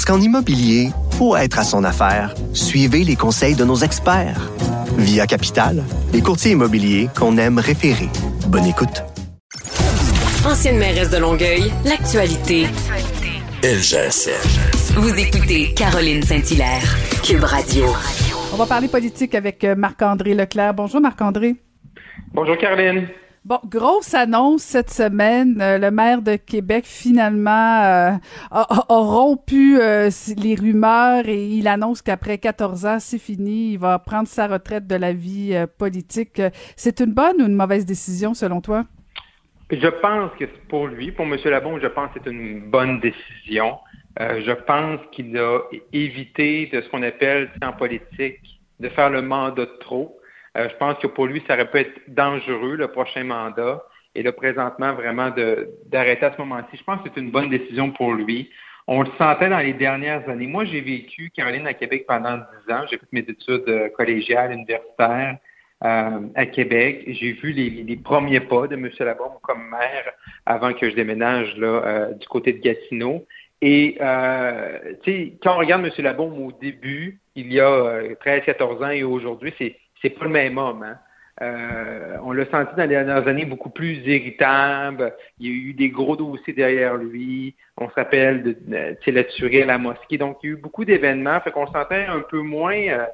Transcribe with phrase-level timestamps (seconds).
[0.00, 0.88] Parce qu'en immobilier,
[1.18, 4.50] pour être à son affaire, suivez les conseils de nos experts.
[4.96, 5.84] Via Capital,
[6.14, 8.08] les courtiers immobiliers qu'on aime référer.
[8.48, 9.04] Bonne écoute.
[10.46, 12.66] Ancienne mairesse de Longueuil, l'actualité.
[13.62, 14.94] LGSN.
[14.94, 17.84] Vous écoutez Caroline Saint-Hilaire, Cube Radio.
[18.54, 20.72] On va parler politique avec euh, Marc-André Leclerc.
[20.72, 21.56] Bonjour Marc-André.
[22.32, 23.06] Bonjour Caroline.
[23.42, 25.62] Bon, grosse annonce cette semaine.
[25.62, 27.50] Euh, le maire de Québec, finalement,
[27.82, 28.10] euh,
[28.50, 33.72] a, rompu euh, les rumeurs et il annonce qu'après 14 ans, c'est fini.
[33.72, 36.42] Il va prendre sa retraite de la vie politique.
[36.76, 38.84] C'est une bonne ou une mauvaise décision, selon toi?
[39.70, 41.38] Je pense que pour lui, pour M.
[41.46, 43.78] Labon, je pense que c'est une bonne décision.
[44.18, 45.60] Je pense qu'il a
[45.94, 50.19] évité de ce qu'on appelle en politique de faire le mandat de trop.
[50.56, 53.82] Euh, je pense que pour lui, ça aurait pu être dangereux, le prochain mandat.
[54.14, 55.30] Et là, présentement, vraiment,
[55.86, 56.76] d'arrêter à ce moment-ci.
[56.76, 58.50] Je pense que c'est une bonne décision pour lui.
[58.88, 60.48] On le sentait dans les dernières années.
[60.48, 62.82] Moi, j'ai vécu, Caroline, à Québec pendant 10 ans.
[62.90, 65.36] J'ai fait mes études euh, collégiales, universitaires
[65.84, 67.04] euh, à Québec.
[67.06, 68.90] J'ai vu les, les premiers pas de M.
[68.98, 70.12] Labombe comme maire
[70.44, 73.26] avant que je déménage là, euh, du côté de Gatineau.
[73.62, 74.94] Et euh,
[75.42, 75.92] quand on regarde M.
[75.98, 80.30] Labombe au début, il y a euh, 13-14 ans et aujourd'hui, c'est c'est pas le
[80.30, 80.82] même homme.
[80.82, 80.98] Hein?
[81.42, 85.14] Euh, on l'a senti dans les dernières années beaucoup plus irritable.
[85.38, 87.54] Il y a eu des gros dossiers derrière lui.
[87.78, 90.18] On se rappelle de, de la tuerie à la mosquée.
[90.18, 91.40] Donc, il y a eu beaucoup d'événements.
[91.40, 92.76] Fait qu'on se sentait un peu moins.
[92.76, 93.06] euh,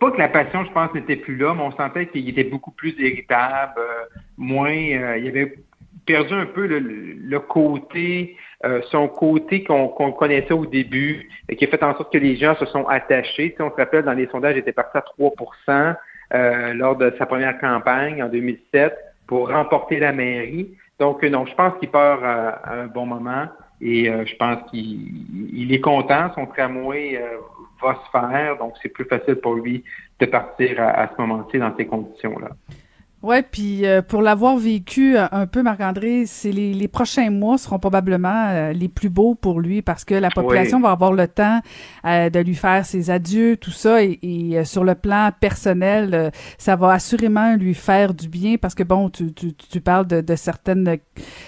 [0.00, 2.70] pas que la passion, je pense, n'était plus là, mais on sentait qu'il était beaucoup
[2.70, 4.04] plus irritable, euh,
[4.36, 4.70] moins.
[4.70, 5.54] euh, il avait
[6.06, 11.64] perdu un peu le, le côté, euh, son côté qu'on connaissait au début, et qui
[11.64, 13.54] a fait en sorte que les gens se sont attachés.
[13.56, 15.96] Sais, on se rappelle, dans les sondages, il était parti à 3%
[16.34, 20.70] euh, lors de sa première campagne en 2007 pour remporter la mairie.
[20.98, 23.46] Donc, euh, non, je pense qu'il part à, à un bon moment
[23.80, 25.08] et euh, je pense qu'il
[25.54, 26.32] il est content.
[26.34, 27.38] Son tramway euh,
[27.80, 29.84] va se faire, donc c'est plus facile pour lui
[30.18, 32.48] de partir à, à ce moment-ci dans ces conditions-là.
[33.20, 37.58] Ouais, puis euh, pour l'avoir vécu euh, un peu, Marc-André, c'est les, les prochains mois
[37.58, 40.84] seront probablement euh, les plus beaux pour lui parce que la population Oui.
[40.84, 41.60] va avoir le temps
[42.04, 46.14] euh, de lui faire ses adieux, tout ça, et, et, euh, sur le plan personnel,
[46.14, 50.06] euh, ça va assurément lui faire du bien parce que bon, tu, tu, tu parles
[50.06, 50.98] de, de certaines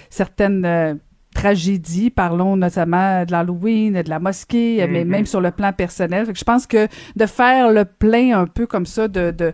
[0.08, 0.94] certaines euh,
[1.34, 5.10] tragédies, parlons notamment de l'Halloween, de la mosquée, mais Mhm.
[5.10, 6.26] même sur le plan personnel.
[6.26, 9.52] Fait que je pense que de faire le plein un peu comme ça de, de,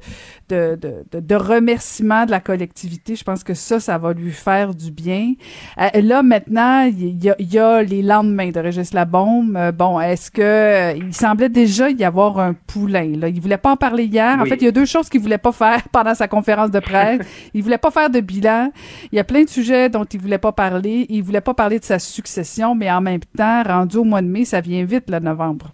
[0.49, 0.79] de,
[1.13, 4.91] de, de, remerciements de la collectivité, je pense que ça, ça va lui faire du
[4.91, 5.35] bien.
[5.81, 9.57] Euh, là, maintenant, il y, y a les lendemains de Régis Labombe.
[9.57, 13.13] Euh, bon, est-ce que euh, il semblait déjà y avoir un poulain?
[13.19, 13.29] Là?
[13.29, 14.39] Il voulait pas en parler hier.
[14.41, 16.81] En fait, il y a deux choses qu'il voulait pas faire pendant sa conférence de
[16.81, 17.21] presse.
[17.55, 18.71] il voulait pas faire de bilan.
[19.13, 21.07] Il y a plein de sujets dont il voulait pas parler.
[21.09, 24.27] Il voulait pas parler de sa succession, mais en même temps, rendu au mois de
[24.29, 25.73] mai, ça vient vite, le novembre.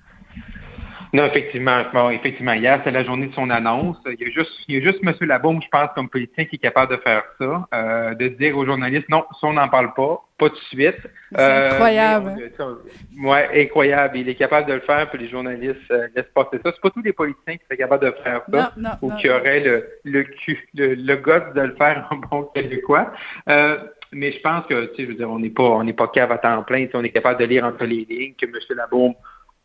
[1.14, 1.82] Non, effectivement.
[1.92, 3.98] Bon, effectivement, hier, c'est la journée de son annonce.
[4.06, 5.12] Il y a juste, il y a juste M.
[5.28, 8.64] Labaume, je pense, comme politicien, qui est capable de faire ça, euh, de dire aux
[8.64, 10.96] journalistes, non, ça, on n'en parle pas, pas tout de suite.
[11.36, 14.16] C'est incroyable, on- ça- ouais, incroyable.
[14.16, 16.70] Il est capable de le faire, puis les journalistes euh, laissent passer ça.
[16.72, 19.16] C'est pas tous les politiciens qui seraient capables de faire ça, Non, non, ou non.
[19.16, 23.12] qui auraient le, le cul, le, le gosse de le faire en bon québécois.
[23.50, 23.76] Euh,
[24.12, 26.08] mais je pense que, tu sais, je veux dire, on n'est pas, on n'est pas
[26.08, 26.86] cave à temps plein.
[26.94, 28.52] On est capable de lire entre les lignes que M.
[28.76, 29.14] Labaume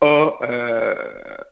[0.00, 0.94] a euh,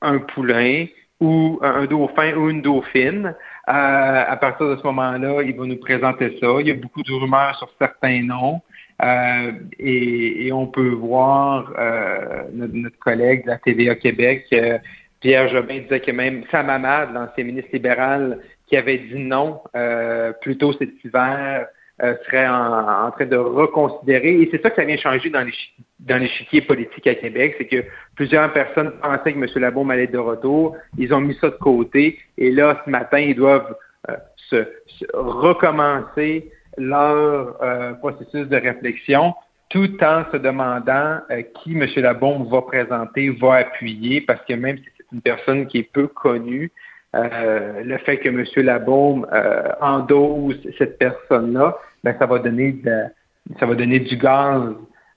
[0.03, 0.87] un poulain
[1.21, 3.35] ou un dauphin ou une dauphine.
[3.69, 6.47] Euh, à partir de ce moment-là, il va nous présenter ça.
[6.61, 8.61] Il y a beaucoup de rumeurs sur certains noms.
[9.03, 14.79] Euh, et, et on peut voir euh, notre, notre collègue de la TVA Québec, euh,
[15.21, 20.33] Pierre Jobin, disait que même Sam Hamad, l'ancien ministre libéral, qui avait dit non euh,
[20.41, 21.67] plus tôt cet hiver,
[22.03, 24.41] euh, serait en, en train de reconsidérer.
[24.41, 27.67] Et c'est ça que ça vient changer dans l'échi- dans l'échiquier politique à Québec, c'est
[27.67, 27.85] que
[28.15, 29.47] plusieurs personnes pensaient que M.
[29.57, 30.77] Labaume allait être de retour.
[30.99, 32.19] Ils ont mis ça de côté.
[32.37, 33.75] Et là, ce matin, ils doivent
[34.11, 34.67] euh, se
[35.15, 39.35] recommencer leur euh, processus de réflexion
[39.69, 41.87] tout en se demandant euh, qui M.
[41.97, 46.07] Labaume va présenter, va appuyer, parce que même si c'est une personne qui est peu
[46.07, 46.71] connue,
[47.17, 48.45] euh, le fait que M.
[48.65, 53.07] Labaume euh, endose cette personne-là, ben, ça va donner de-
[53.59, 54.75] ça va donner du gaz euh,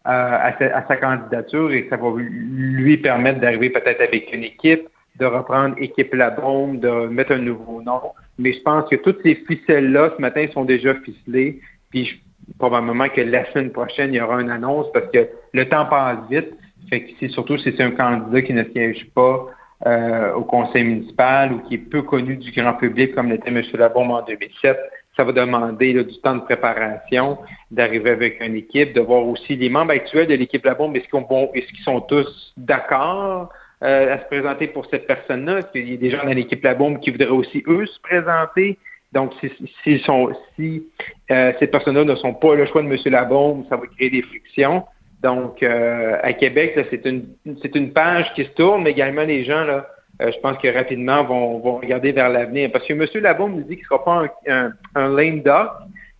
[0.08, 4.88] à, sa, candidature et ça va lui permettre d'arriver peut-être avec une équipe,
[5.20, 8.02] de reprendre équipe La Bombe, de mettre un nouveau nom.
[8.38, 11.60] Mais je pense que toutes ces ficelles-là, ce matin, sont déjà ficelées.
[11.90, 12.22] Puis
[12.58, 16.18] probablement que la semaine prochaine, il y aura une annonce parce que le temps passe
[16.30, 16.54] vite.
[16.90, 19.48] Fait que c'est surtout si c'est un candidat qui ne siège pas
[19.86, 23.62] euh, au conseil municipal ou qui est peu connu du grand public comme l'était M.
[23.74, 24.78] Labombe en 2007,
[25.16, 27.38] ça va demander du temps de préparation,
[27.72, 31.84] d'arriver avec une équipe, de voir aussi les membres actuels de l'équipe Labombe, est-ce qu'ils
[31.84, 33.50] sont tous d'accord
[33.84, 35.60] euh, à se présenter pour cette personne-là?
[35.60, 38.78] Est-ce qu'il y a des gens dans l'équipe Labombe qui voudraient aussi, eux, se présenter?
[39.12, 39.34] Donc,
[39.84, 40.84] si, sont, si
[41.32, 42.98] euh, ces personnes-là ne sont pas le choix de M.
[43.06, 44.84] Labombe, ça va créer des frictions.
[45.22, 49.66] Donc, euh, à Québec, c'est une, une page qui se tourne, mais également les gens,
[49.66, 49.86] là,
[50.22, 52.70] euh, je pense que rapidement vont, vont regarder vers l'avenir.
[52.72, 53.06] Parce que M.
[53.22, 55.70] Labombe nous dit qu'il ne sera pas un, un, lame duck,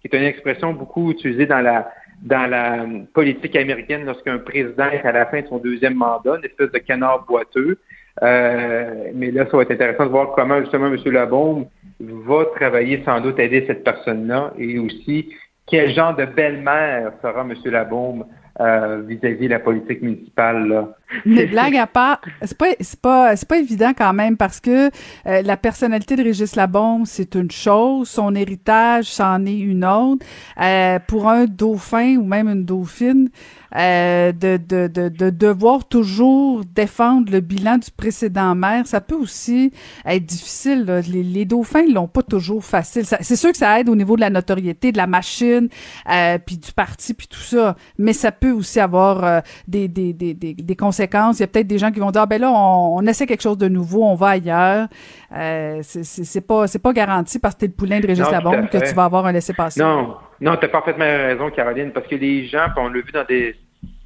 [0.02, 1.90] qui est une expression beaucoup utilisée dans la
[2.22, 6.44] dans la politique américaine lorsqu'un président est à la fin de son deuxième mandat, une
[6.44, 7.80] espèce de canard boiteux.
[8.22, 10.98] Euh, mais là, ça va être intéressant de voir comment justement M.
[11.06, 11.68] Labombe
[12.02, 15.30] va travailler sans doute aider cette personne-là et aussi
[15.66, 17.54] quel genre de belle-mère sera M.
[17.66, 18.24] Euh,
[18.60, 20.88] vis-à-vis de la politique municipale.
[21.26, 24.90] Mais blague à part, c'est pas c'est pas c'est pas évident quand même parce que
[25.26, 30.26] euh, la personnalité de Régis Labombe c'est une chose, son héritage c'en est une autre.
[30.62, 33.30] Euh, pour un dauphin ou même une dauphine,
[33.76, 39.16] euh, de, de, de, de, devoir toujours défendre le bilan du précédent maire, ça peut
[39.16, 39.72] aussi
[40.06, 40.86] être difficile.
[41.08, 43.06] Les, les, dauphins l'ont pas toujours facile.
[43.06, 45.70] C'est sûr que ça aide au niveau de la notoriété, de la machine,
[46.10, 50.14] euh, puis du parti, puis tout ça, mais ça peut aussi avoir euh, des, des,
[50.14, 50.99] des, des, des, conséquences.
[51.40, 53.26] Il y a peut-être des gens qui vont dire ah, ben là on, on, essaie
[53.26, 54.88] quelque chose de nouveau, on va ailleurs.
[55.36, 59.06] Euh, c'est pas garanti parce que t'es le poulain de Régis Labombe que tu vas
[59.06, 59.82] avoir un laissez-passer.
[59.82, 63.26] Non, non, tu as parfaitement raison, Caroline, parce que les gens, on l'a vu dans
[63.26, 63.56] des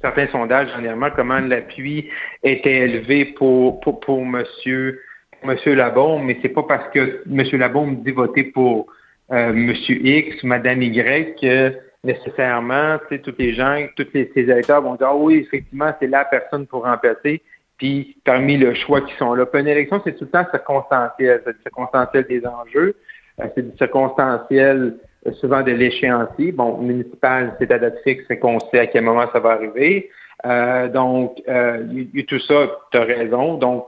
[0.00, 2.10] certains sondages dernièrement, comment l'appui
[2.42, 5.00] était élevé pour, pour, pour monsieur,
[5.42, 8.86] monsieur Labombe, mais c'est pas parce que monsieur Labombe dit voter pour
[9.32, 14.30] euh, monsieur X ou madame Y que nécessairement, tu sais, tous les gens, tous les,
[14.34, 17.42] ces électeurs vont dire, ah oui, effectivement, c'est la personne pour remplacer.
[17.78, 19.46] Puis, parmi le choix qui sont là.
[19.46, 21.42] Puis, une élection, c'est tout le temps circonstanciel.
[21.44, 22.94] C'est circonstanciel des enjeux.
[23.40, 24.96] Euh, c'est circonstanciel
[25.26, 26.52] euh, souvent de l'échéancier.
[26.52, 30.10] Bon, municipal, c'est à date fixe, c'est qu'on sait à quel moment ça va arriver.
[30.46, 33.54] Euh, donc, euh, tout ça, tu as raison.
[33.54, 33.86] Donc,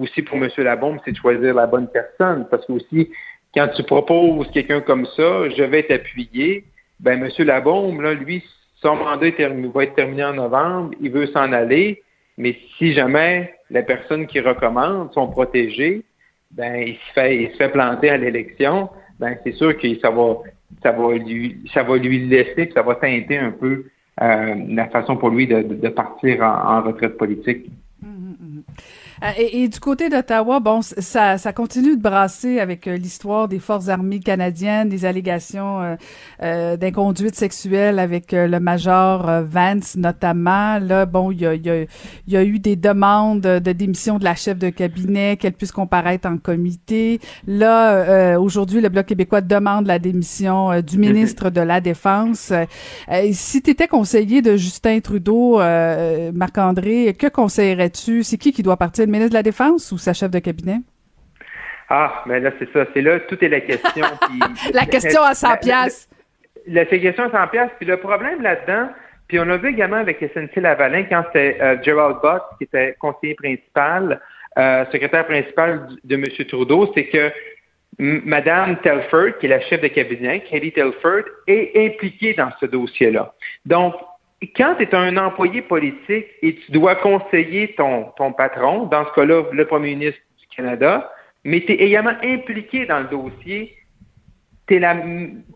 [0.00, 0.48] aussi pour M.
[0.58, 2.46] Labombe, c'est de choisir la bonne personne.
[2.50, 3.10] Parce que aussi,
[3.54, 6.64] quand tu proposes quelqu'un comme ça, je vais t'appuyer,
[7.00, 7.30] ben M.
[7.44, 8.42] Labombe, là, lui,
[8.76, 9.28] son mandat
[9.74, 12.02] va être terminé en novembre, il veut s'en aller,
[12.36, 16.02] mais si jamais la personne qui recommande sont protégées,
[16.50, 20.10] ben il se fait, il se fait planter à l'élection, ben c'est sûr que ça
[20.10, 20.38] va,
[20.82, 23.86] ça va lui, ça va lui laisser, ça va teinter un peu
[24.20, 27.66] euh, la façon pour lui de, de partir en, retraite politique.
[29.22, 33.60] Euh, et, du côté d'Ottawa, bon, ça, ça continue de brasser avec euh, l'histoire des
[33.60, 35.96] forces armées canadiennes, des allégations euh,
[36.42, 40.78] euh d'inconduite sexuelle avec le major Vance notamment.
[40.78, 41.84] Là, bon, il y a, y, a,
[42.26, 46.28] y a, eu des demandes de démission de la chef de cabinet, qu'elle puisse comparaître
[46.28, 47.20] en comité.
[47.46, 52.52] Là, aujourd'hui, le Bloc québécois demande la démission du ministre de la Défense.
[53.32, 55.58] si tu étais conseiller de Justin Trudeau,
[56.32, 58.24] Marc-André, que conseillerais-tu?
[58.24, 59.06] C'est qui qui doit partir?
[59.12, 60.80] Ministre de la Défense ou sa chef de cabinet?
[61.88, 62.86] Ah, mais là, c'est ça.
[62.94, 64.06] C'est là, tout est la question.
[64.72, 66.08] la question à 100 pièces.
[66.66, 67.70] La, question à 100 pièces.
[67.78, 68.88] Puis le problème là-dedans,
[69.28, 72.96] puis on a vu également avec SNC Lavalin, quand c'était euh, Gerald Bott, qui était
[72.98, 74.20] conseiller principal,
[74.58, 76.24] euh, secrétaire principal de M.
[76.48, 77.30] Trudeau, c'est que
[77.98, 83.34] Mme Telford, qui est la chef de cabinet, Katie Telford, est impliquée dans ce dossier-là.
[83.66, 83.94] Donc,
[84.48, 89.12] quand tu es un employé politique et tu dois conseiller ton, ton patron, dans ce
[89.12, 91.10] cas-là, le premier ministre du Canada,
[91.44, 93.76] mais tu es également impliqué dans le dossier,
[94.66, 94.96] tu es la,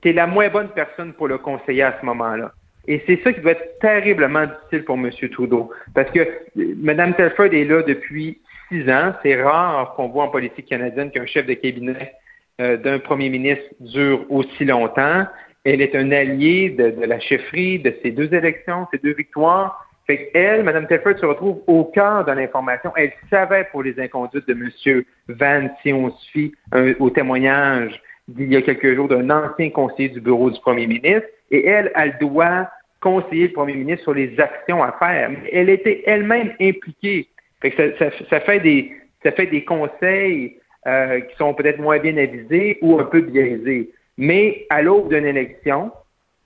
[0.04, 2.52] es la moins bonne personne pour le conseiller à ce moment-là.
[2.88, 5.10] Et c'est ça qui doit être terriblement difficile pour M.
[5.32, 5.70] Trudeau.
[5.94, 6.20] Parce que
[6.54, 9.12] Mme Telford est là depuis six ans.
[9.22, 12.14] C'est rare qu'on voit en politique canadienne qu'un chef de cabinet
[12.60, 15.26] euh, d'un premier ministre dure aussi longtemps.
[15.66, 19.84] Elle est un allié de, la chefferie de ces deux élections, ces deux victoires.
[20.06, 22.92] Fait elle, Mme Telford, se retrouve au cœur de l'information.
[22.94, 25.02] Elle savait pour les inconduites de M.
[25.28, 26.52] Van, si on se fie
[27.00, 31.26] au témoignage d'il y a quelques jours d'un ancien conseiller du bureau du premier ministre.
[31.50, 32.68] Et elle, elle doit
[33.00, 35.32] conseiller le premier ministre sur les actions à faire.
[35.52, 37.28] Elle était elle-même impliquée.
[37.60, 37.94] Fait que
[38.30, 38.92] ça, fait des,
[39.24, 43.90] ça fait des conseils euh, qui sont peut-être moins bien avisés ou un peu biaisés.
[44.18, 45.92] Mais à l'aube d'une élection,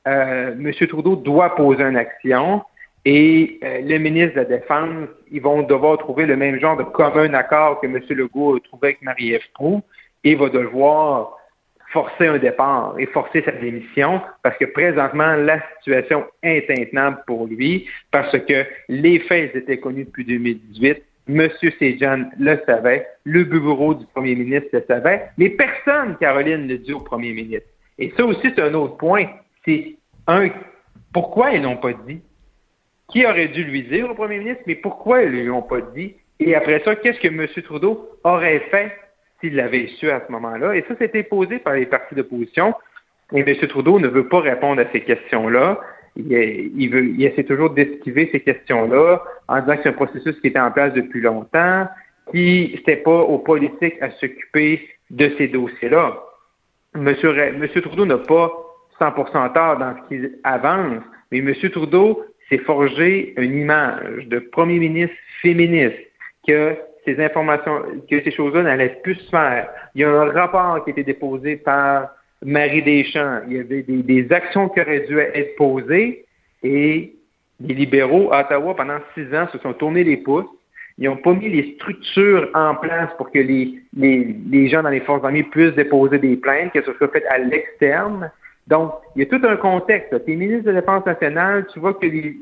[0.06, 0.72] euh, M.
[0.88, 2.62] Trudeau doit poser une action
[3.04, 6.82] et euh, le ministre de la Défense, ils vont devoir trouver le même genre de
[6.82, 8.00] commun accord que M.
[8.10, 9.82] Legault a trouvé avec Marie-Ève Proux
[10.24, 11.36] et va devoir
[11.92, 17.46] forcer un départ et forcer sa démission parce que présentement, la situation est intenable pour
[17.46, 21.02] lui parce que les faits étaient connus depuis 2018.
[21.30, 21.48] M.
[21.78, 26.92] Sejan le savait, le bureau du premier ministre le savait, mais personne, Caroline, ne dit
[26.92, 27.68] au premier ministre.
[27.98, 29.26] Et ça aussi, c'est un autre point.
[29.64, 29.94] C'est
[30.26, 30.48] un,
[31.12, 32.20] pourquoi ils n'ont pas dit?
[33.08, 35.80] Qui aurait dû lui dire au premier ministre, mais pourquoi ils ne lui ont pas
[35.80, 36.14] dit?
[36.38, 37.46] Et après ça, qu'est-ce que M.
[37.64, 38.92] Trudeau aurait fait
[39.40, 40.74] s'il l'avait su à ce moment-là?
[40.74, 42.74] Et ça, c'était posé par les partis d'opposition.
[43.32, 43.68] Et M.
[43.68, 45.78] Trudeau ne veut pas répondre à ces questions-là.
[46.16, 50.48] Il, veut, il essaie toujours d'esquiver ces questions-là en disant que c'est un processus qui
[50.48, 51.88] était en place depuis longtemps,
[52.30, 56.20] qui n'était pas aux politiques à s'occuper de ces dossiers-là.
[56.94, 58.52] Monsieur, Monsieur Trudeau n'a pas
[59.00, 61.54] 100% tort dans ce qu'il avance, mais M.
[61.70, 65.96] Trudeau s'est forgé une image de premier ministre féministe,
[66.46, 69.70] que ces informations, que ces choses-là n'allaient plus se faire.
[69.94, 72.10] Il y a un rapport qui a été déposé par
[72.44, 73.40] Marie Deschamps.
[73.48, 76.24] Il y avait des, des actions qui auraient dû être posées
[76.62, 77.14] et
[77.60, 80.46] les libéraux à Ottawa, pendant six ans, se sont tournés les pouces.
[80.98, 84.90] Ils n'ont pas mis les structures en place pour que les, les, les, gens dans
[84.90, 88.30] les forces armées puissent déposer des plaintes, que ce soit fait à l'externe.
[88.66, 90.14] Donc, il y a tout un contexte.
[90.24, 92.36] Tu es ministre de la Défense nationale, tu vois que les,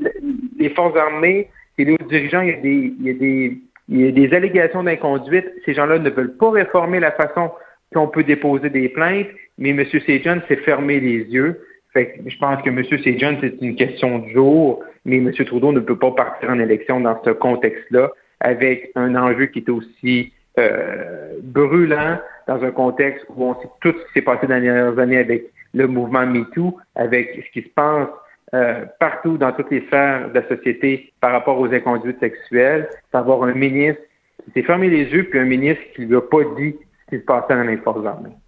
[0.58, 4.08] les forces armées, les dirigeants, il y a des, il y a des, il y
[4.08, 5.46] a des allégations d'inconduite.
[5.64, 7.52] Ces gens-là ne veulent pas réformer la façon
[7.94, 9.84] qu'on peut déposer des plaintes, mais M.
[9.84, 11.60] Sejan s'est fermé les yeux.
[11.92, 12.84] Fait que je pense que M.
[12.84, 15.32] Sejan, c'est une question de jour, mais M.
[15.32, 19.70] Trudeau ne peut pas partir en élection dans ce contexte-là avec un enjeu qui est
[19.70, 24.56] aussi euh, brûlant dans un contexte où on sait tout ce qui s'est passé dans
[24.56, 28.08] les dernières années avec le mouvement MeToo, avec ce qui se passe
[28.54, 33.42] euh, partout dans toutes les sphères de la société par rapport aux inconduites sexuelles, d'avoir
[33.42, 34.00] un ministre
[34.44, 36.74] qui s'est fermé les yeux, puis un ministre qui ne lui a pas dit
[37.10, 38.30] ce qui se passait dans les forces armées.
[38.30, 38.47] Hmm.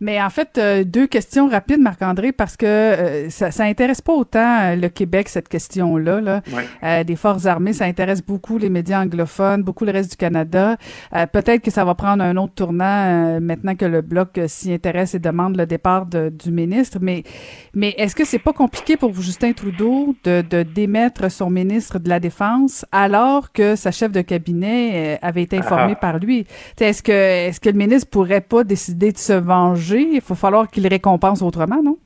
[0.00, 4.14] Mais en fait, euh, deux questions rapides, Marc-André, parce que euh, ça, ça intéresse pas
[4.14, 6.20] autant euh, le Québec, cette question-là.
[6.20, 7.04] Là.
[7.04, 10.76] des forces armées, ça intéresse beaucoup les médias anglophones, beaucoup le reste du Canada.
[11.32, 15.18] Peut-être que ça va prendre un autre tournant maintenant que le Bloc s'y intéresse et
[15.18, 16.98] demande le départ du ministre.
[17.00, 17.22] Mais,
[17.74, 22.08] mais est-ce que c'est pas compliqué pour Justin Trudeau de, de démettre son ministre de
[22.08, 26.00] la Défense alors que sa chef de cabinet avait été informée ah.
[26.00, 26.46] par lui?
[26.80, 30.68] Est-ce que, est-ce que le ministre pourrait pas décider de se venger, il faut falloir
[30.68, 31.98] qu'il récompense autrement, non?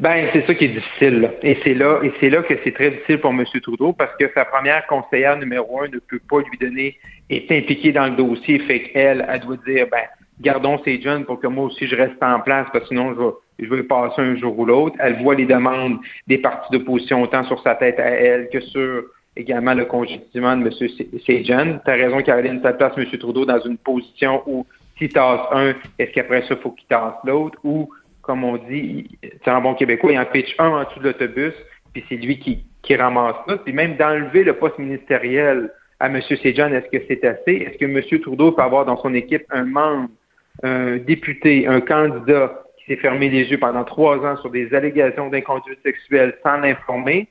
[0.00, 1.32] Ben, c'est ça qui est difficile.
[1.42, 3.44] Et c'est là, et c'est là que c'est très difficile pour M.
[3.60, 6.96] Trudeau parce que sa première conseillère numéro un ne peut pas lui donner,
[7.28, 10.04] est impliquée dans le dossier, fait qu'elle, elle doit dire, ben,
[10.40, 13.20] gardons ces jeunes pour que moi aussi je reste en place parce que sinon je
[13.20, 14.96] vais, je vais passer un jour ou l'autre.
[15.00, 15.98] Elle voit les demandes
[16.28, 19.02] des partis d'opposition autant sur sa tête à elle que sur
[19.36, 21.18] également le congédiement de M.
[21.26, 21.78] Sejan.
[21.84, 23.06] Tu as raison, Caroline, ça place M.
[23.18, 24.64] Trudeau dans une position où
[24.98, 27.58] s'il tasse un, est-ce qu'après ça, il faut qu'il tasse l'autre?
[27.64, 27.88] Ou,
[28.22, 31.54] comme on dit, c'est un bon québécois, il en pitch un en dessous de l'autobus,
[31.92, 33.56] puis c'est lui qui, qui ramasse tout.
[33.64, 36.20] Puis même d'enlever le poste ministériel à M.
[36.20, 37.52] Sejan, est-ce que c'est assez?
[37.52, 38.20] Est-ce que M.
[38.20, 40.10] Trudeau peut avoir dans son équipe un membre,
[40.62, 45.28] un député, un candidat qui s'est fermé les yeux pendant trois ans sur des allégations
[45.28, 47.28] d'inconduite sexuelle sans l'informer?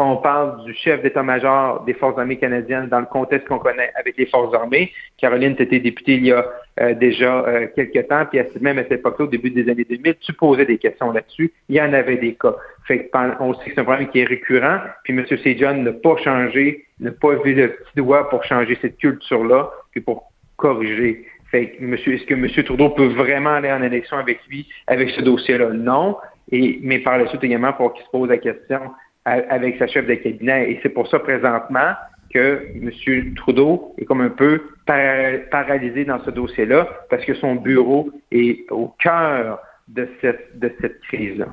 [0.00, 3.92] Quand on parle du chef d'état-major des Forces armées canadiennes dans le contexte qu'on connaît
[3.96, 4.90] avec les Forces armées.
[5.18, 6.46] Caroline, tu étais députée il y a
[6.80, 10.14] euh, déjà euh, quelques temps, puis même à cette époque-là, au début des années 2000,
[10.22, 11.52] tu posais des questions là-dessus.
[11.68, 12.54] Il y en avait des cas.
[12.86, 15.26] Fait on sait que c'est un problème qui est récurrent, puis M.
[15.26, 20.00] Sejan n'a pas changé, n'a pas vu le petit doigt pour changer cette culture-là, puis
[20.00, 21.26] pour corriger.
[21.50, 22.48] Fait monsieur, est-ce que M.
[22.64, 25.74] Trudeau peut vraiment aller en élection avec lui, avec ce dossier-là?
[25.74, 26.16] Non.
[26.52, 28.80] Et, mais par la suite également, pour qu'il se pose la question
[29.24, 30.72] avec sa chef de cabinet.
[30.72, 31.92] Et c'est pour ça présentement
[32.32, 33.34] que M.
[33.34, 38.94] Trudeau est comme un peu paralysé dans ce dossier-là parce que son bureau est au
[38.98, 41.46] cœur de cette, de cette crise-là.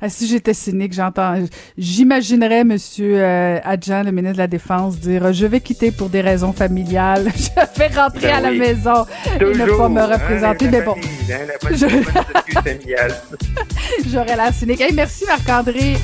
[0.00, 1.34] Ah, si j'étais cynique, j'entends,
[1.76, 6.22] j'imaginerais Monsieur euh, Adjan, le ministre de la Défense, dire je vais quitter pour des
[6.22, 9.04] raisons familiales, je vais rentrer ben à la maison
[9.40, 10.68] et ne pas me hein, représenter.
[10.70, 11.38] mais bon, hein,
[11.70, 11.86] je...
[14.10, 14.80] j'aurais la cynique.
[14.80, 15.96] Hey, merci Marc André.